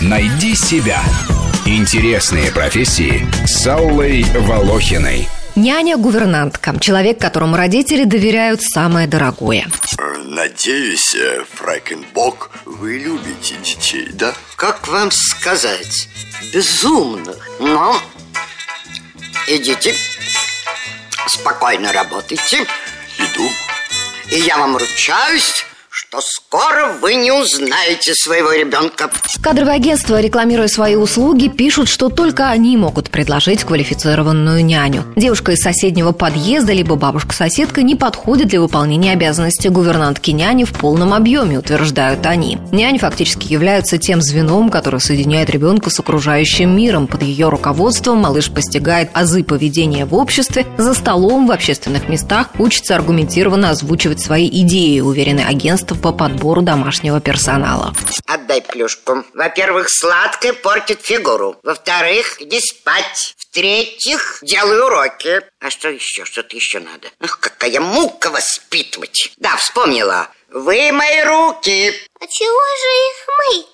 Найди 0.00 0.54
себя. 0.54 1.02
Интересные 1.66 2.50
профессии 2.50 3.26
с 3.46 3.66
Аллой 3.66 4.22
Волохиной. 4.22 5.28
Няня-гувернантка. 5.54 6.78
Человек, 6.78 7.20
которому 7.20 7.56
родители 7.56 8.04
доверяют 8.04 8.62
самое 8.62 9.06
дорогое. 9.06 9.66
Надеюсь, 10.24 11.14
э, 11.14 11.42
Фрайкенбок, 11.54 12.50
вы 12.64 12.98
любите 12.98 13.56
детей, 13.64 14.08
да? 14.12 14.34
Как 14.56 14.86
вам 14.86 15.10
сказать? 15.10 16.08
Безумно. 16.52 17.34
Но 17.58 18.00
идите, 19.48 19.94
спокойно 21.26 21.92
работайте. 21.92 22.64
Иду. 23.18 23.48
И 24.30 24.38
я 24.40 24.58
вам 24.58 24.76
ручаюсь, 24.76 25.66
что 26.08 26.20
скоро 26.22 26.94
вы 27.02 27.16
не 27.16 27.30
узнаете 27.30 28.14
своего 28.14 28.52
ребенка. 28.52 29.10
Кадровые 29.42 29.76
агентства, 29.76 30.18
рекламируя 30.18 30.66
свои 30.66 30.94
услуги, 30.94 31.48
пишут, 31.48 31.88
что 31.88 32.08
только 32.08 32.48
они 32.48 32.78
могут 32.78 33.10
предложить 33.10 33.64
квалифицированную 33.64 34.64
няню. 34.64 35.04
Девушка 35.16 35.52
из 35.52 35.58
соседнего 35.58 36.12
подъезда 36.12 36.72
либо 36.72 36.96
бабушка-соседка 36.96 37.82
не 37.82 37.94
подходит 37.94 38.48
для 38.48 38.62
выполнения 38.62 39.12
обязанностей 39.12 39.68
гувернантки 39.68 40.30
няни 40.30 40.64
в 40.64 40.72
полном 40.72 41.12
объеме, 41.12 41.58
утверждают 41.58 42.24
они. 42.24 42.56
Няни 42.72 42.96
фактически 42.96 43.52
являются 43.52 43.98
тем 43.98 44.22
звеном, 44.22 44.70
которое 44.70 45.00
соединяет 45.00 45.50
ребенка 45.50 45.90
с 45.90 46.00
окружающим 46.00 46.74
миром. 46.74 47.06
Под 47.06 47.22
ее 47.22 47.50
руководством 47.50 48.18
малыш 48.18 48.50
постигает 48.50 49.10
азы 49.12 49.44
поведения 49.44 50.06
в 50.06 50.14
обществе, 50.14 50.64
за 50.78 50.94
столом, 50.94 51.46
в 51.46 51.52
общественных 51.52 52.08
местах, 52.08 52.48
учится 52.58 52.96
аргументированно 52.96 53.70
озвучивать 53.70 54.20
свои 54.20 54.48
идеи, 54.48 55.00
уверены 55.00 55.40
агентства 55.40 55.97
по 56.00 56.12
подбору 56.12 56.62
домашнего 56.62 57.20
персонала. 57.20 57.94
Отдай 58.26 58.62
плюшку. 58.62 59.24
Во-первых, 59.34 59.90
сладкое 59.90 60.52
портит 60.52 61.00
фигуру. 61.02 61.56
Во-вторых, 61.62 62.40
иди 62.40 62.60
спать. 62.60 63.34
В-третьих, 63.38 64.38
делай 64.42 64.80
уроки. 64.80 65.40
А 65.60 65.70
что 65.70 65.88
еще? 65.88 66.24
Что-то 66.24 66.54
еще 66.54 66.80
надо. 66.80 67.08
Ах, 67.20 67.40
какая 67.40 67.80
мука 67.80 68.30
воспитывать. 68.30 69.32
Да, 69.38 69.56
вспомнила. 69.56 70.28
Вы 70.50 70.92
мои 70.92 71.22
руки. 71.24 71.92
А 72.20 72.26
чего 72.26 72.62
же 72.80 72.88
их 73.08 73.28
мыть? 73.38 73.66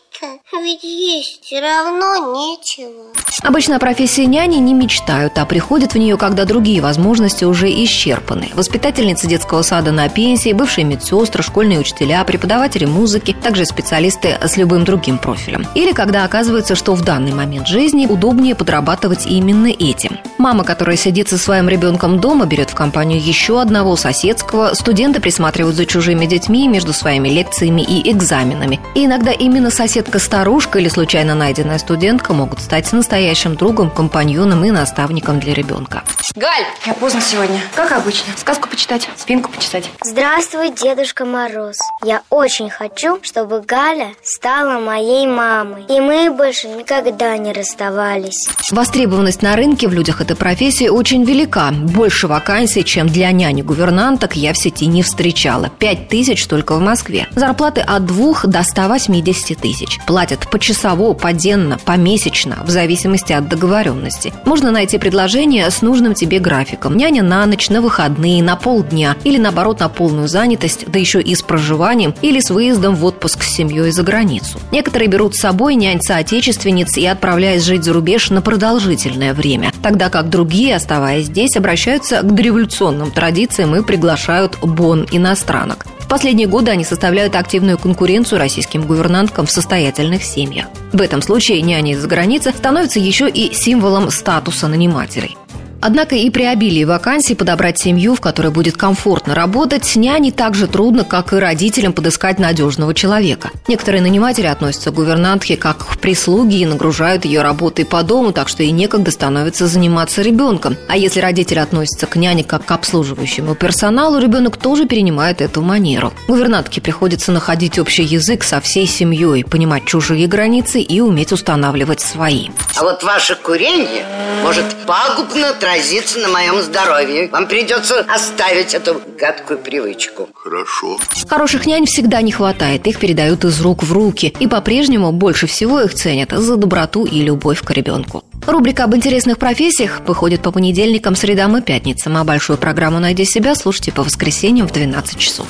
Ведь 0.62 0.84
есть 0.84 1.44
все 1.44 1.60
равно 1.60 2.34
нечего. 2.34 3.12
Обычно 3.42 3.76
о 3.76 3.78
профессии 3.78 4.22
няни 4.22 4.56
не 4.56 4.72
мечтают, 4.72 5.36
а 5.38 5.44
приходят 5.44 5.92
в 5.92 5.98
нее, 5.98 6.16
когда 6.16 6.46
другие 6.46 6.80
возможности 6.80 7.44
уже 7.44 7.68
исчерпаны. 7.68 8.48
Воспитательницы 8.54 9.26
детского 9.26 9.60
сада 9.62 9.92
на 9.92 10.08
пенсии, 10.08 10.52
бывшие 10.54 10.84
медсестры, 10.84 11.42
школьные 11.42 11.78
учителя, 11.78 12.24
преподаватели 12.24 12.86
музыки, 12.86 13.36
также 13.42 13.66
специалисты 13.66 14.38
с 14.42 14.56
любым 14.56 14.84
другим 14.84 15.18
профилем. 15.18 15.66
Или 15.74 15.92
когда 15.92 16.24
оказывается, 16.24 16.74
что 16.74 16.94
в 16.94 17.02
данный 17.02 17.32
момент 17.32 17.68
жизни 17.68 18.06
удобнее 18.06 18.54
подрабатывать 18.54 19.26
именно 19.26 19.66
этим. 19.66 20.18
Мама, 20.38 20.64
которая 20.64 20.96
сидит 20.96 21.28
со 21.28 21.36
своим 21.36 21.68
ребенком 21.68 22.20
дома, 22.20 22.46
берет 22.46 22.70
в 22.70 22.74
компанию 22.74 23.22
еще 23.22 23.60
одного 23.60 23.96
соседского, 23.96 24.74
студенты 24.74 25.20
присматривают 25.20 25.76
за 25.76 25.86
чужими 25.86 26.26
детьми 26.26 26.66
между 26.66 26.92
своими 26.92 27.28
лекциями 27.28 27.82
и 27.82 28.10
экзаменами. 28.10 28.80
И 28.94 29.04
иногда 29.04 29.32
именно 29.32 29.70
соседка 29.70 30.13
Соседка-старушка 30.14 30.78
или 30.78 30.88
случайно 30.88 31.34
найденная 31.34 31.78
студентка 31.78 32.34
могут 32.34 32.60
стать 32.60 32.92
настоящим 32.92 33.56
другом, 33.56 33.90
компаньоном 33.90 34.64
и 34.64 34.70
наставником 34.70 35.40
для 35.40 35.54
ребенка. 35.54 36.04
Галь, 36.36 36.64
я 36.86 36.94
поздно 36.94 37.20
сегодня. 37.20 37.60
Как 37.74 37.90
обычно. 37.90 38.32
Сказку 38.36 38.68
почитать, 38.68 39.08
спинку 39.16 39.50
почесать. 39.50 39.90
Здравствуй, 40.04 40.70
Дедушка 40.70 41.24
Мороз. 41.24 41.76
Я 42.04 42.22
очень 42.30 42.70
хочу, 42.70 43.18
чтобы 43.22 43.60
Галя 43.60 44.10
стала 44.22 44.78
моей 44.78 45.26
мамой. 45.26 45.84
И 45.88 46.00
мы 46.00 46.30
больше 46.30 46.68
никогда 46.68 47.36
не 47.36 47.52
расставались. 47.52 48.48
Востребованность 48.70 49.42
на 49.42 49.56
рынке 49.56 49.88
в 49.88 49.92
людях 49.92 50.20
этой 50.20 50.36
профессии 50.36 50.88
очень 50.88 51.24
велика. 51.24 51.70
Больше 51.72 52.28
вакансий, 52.28 52.84
чем 52.84 53.08
для 53.08 53.32
няни-гувернанток, 53.32 54.34
я 54.34 54.52
в 54.52 54.58
сети 54.58 54.86
не 54.86 55.02
встречала. 55.02 55.70
Пять 55.70 56.08
тысяч 56.08 56.46
только 56.46 56.76
в 56.76 56.80
Москве. 56.80 57.26
Зарплаты 57.34 57.80
от 57.80 58.06
двух 58.06 58.46
до 58.46 58.62
180 58.62 59.58
тысяч. 59.58 59.93
Платят 60.06 60.48
почасово, 60.50 61.12
поденно, 61.14 61.78
помесячно, 61.84 62.58
в 62.64 62.70
зависимости 62.70 63.32
от 63.32 63.48
договоренности. 63.48 64.32
Можно 64.44 64.70
найти 64.70 64.98
предложение 64.98 65.70
с 65.70 65.82
нужным 65.82 66.14
тебе 66.14 66.38
графиком. 66.38 66.96
Няня 66.96 67.22
на 67.22 67.46
ночь, 67.46 67.70
на 67.70 67.80
выходные, 67.80 68.42
на 68.42 68.56
полдня 68.56 69.16
или 69.24 69.38
наоборот 69.38 69.80
на 69.80 69.88
полную 69.88 70.28
занятость, 70.28 70.84
да 70.86 70.98
еще 70.98 71.20
и 71.20 71.34
с 71.34 71.42
проживанием 71.42 72.14
или 72.22 72.40
с 72.40 72.50
выездом 72.50 72.94
в 72.94 73.04
отпуск 73.04 73.42
с 73.42 73.54
семьей 73.54 73.90
за 73.90 74.02
границу. 74.02 74.58
Некоторые 74.72 75.08
берут 75.08 75.34
с 75.34 75.40
собой 75.40 75.74
нянь 75.74 76.00
соотечественниц 76.00 76.96
и 76.96 77.06
отправляясь 77.06 77.62
жить 77.62 77.84
за 77.84 77.92
рубеж 77.92 78.30
на 78.30 78.42
продолжительное 78.42 79.34
время, 79.34 79.72
тогда 79.82 80.10
как 80.10 80.30
другие, 80.30 80.76
оставаясь 80.76 81.26
здесь, 81.26 81.56
обращаются 81.56 82.20
к 82.22 82.34
дореволюционным 82.34 83.10
традициям 83.10 83.74
и 83.76 83.82
приглашают 83.82 84.58
бон 84.60 85.06
иностранок. 85.10 85.86
В 86.04 86.08
последние 86.08 86.46
годы 86.46 86.70
они 86.70 86.84
составляют 86.84 87.34
активную 87.34 87.78
конкуренцию 87.78 88.38
российским 88.38 88.86
гувернанткам 88.86 89.46
в 89.46 89.50
состоятельных 89.50 90.22
семьях. 90.22 90.66
В 90.92 91.00
этом 91.00 91.22
случае 91.22 91.62
няни 91.62 91.92
из-за 91.92 92.06
границы 92.06 92.52
становятся 92.52 93.00
еще 93.00 93.28
и 93.28 93.54
символом 93.54 94.10
статуса 94.10 94.68
нанимателей. 94.68 95.36
Однако 95.86 96.14
и 96.14 96.30
при 96.30 96.44
обилии 96.44 96.84
вакансий 96.84 97.34
подобрать 97.34 97.78
семью, 97.78 98.14
в 98.14 98.20
которой 98.22 98.50
будет 98.50 98.74
комфортно 98.74 99.34
работать, 99.34 99.96
няне 99.96 100.32
так 100.32 100.54
же 100.54 100.66
трудно, 100.66 101.04
как 101.04 101.34
и 101.34 101.36
родителям 101.36 101.92
подыскать 101.92 102.38
надежного 102.38 102.94
человека. 102.94 103.50
Некоторые 103.68 104.00
наниматели 104.00 104.46
относятся 104.46 104.92
к 104.92 104.94
гувернантке 104.94 105.58
как 105.58 105.86
к 105.86 105.98
прислуге 105.98 106.60
и 106.60 106.64
нагружают 106.64 107.26
ее 107.26 107.42
работой 107.42 107.84
по 107.84 108.02
дому, 108.02 108.32
так 108.32 108.48
что 108.48 108.62
и 108.62 108.70
некогда 108.70 109.10
становится 109.10 109.66
заниматься 109.66 110.22
ребенком. 110.22 110.78
А 110.88 110.96
если 110.96 111.20
родители 111.20 111.58
относятся 111.58 112.06
к 112.06 112.16
няне 112.16 112.44
как 112.44 112.64
к 112.64 112.70
обслуживающему 112.70 113.54
персоналу, 113.54 114.18
ребенок 114.18 114.56
тоже 114.56 114.86
перенимает 114.86 115.42
эту 115.42 115.60
манеру. 115.60 116.14
Гувернантке 116.28 116.80
приходится 116.80 117.30
находить 117.30 117.78
общий 117.78 118.04
язык 118.04 118.42
со 118.42 118.62
всей 118.62 118.86
семьей, 118.86 119.44
понимать 119.44 119.84
чужие 119.84 120.28
границы 120.28 120.80
и 120.80 121.02
уметь 121.02 121.32
устанавливать 121.32 122.00
свои. 122.00 122.48
А 122.74 122.84
вот 122.84 123.02
ваше 123.02 123.36
курение 123.36 124.06
может 124.42 124.64
пагубно 124.86 125.52
тратить 125.52 125.73
отразится 125.74 126.18
на 126.20 126.28
моем 126.28 126.62
здоровье. 126.62 127.28
Вам 127.28 127.46
придется 127.46 128.00
оставить 128.08 128.74
эту 128.74 129.00
гадкую 129.18 129.58
привычку. 129.58 130.28
Хорошо. 130.34 130.98
Хороших 131.28 131.66
нянь 131.66 131.86
всегда 131.86 132.22
не 132.22 132.30
хватает. 132.30 132.86
Их 132.86 132.98
передают 133.00 133.44
из 133.44 133.60
рук 133.60 133.82
в 133.82 133.92
руки. 133.92 134.32
И 134.38 134.46
по-прежнему 134.46 135.10
больше 135.10 135.46
всего 135.46 135.80
их 135.80 135.94
ценят 135.94 136.30
за 136.30 136.56
доброту 136.56 137.04
и 137.04 137.20
любовь 137.22 137.60
к 137.62 137.70
ребенку. 137.70 138.22
Рубрика 138.46 138.84
об 138.84 138.94
интересных 138.94 139.38
профессиях 139.38 140.00
выходит 140.06 140.42
по 140.42 140.52
понедельникам, 140.52 141.16
средам 141.16 141.56
и 141.56 141.62
пятницам, 141.62 142.16
а 142.16 142.24
большую 142.24 142.58
программу 142.58 143.00
«Найди 143.00 143.24
себя» 143.24 143.54
слушайте 143.54 143.90
по 143.90 144.02
воскресеньям 144.02 144.68
в 144.68 144.72
12 144.72 145.18
часов. 145.18 145.46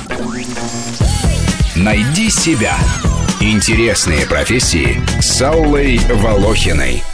«Найди 1.77 2.31
себя»– 2.31 2.77
интересные 3.41 4.27
профессии 4.27 5.03
с 5.21 5.43
Аллой 5.43 5.99
Волохиной– 6.09 7.03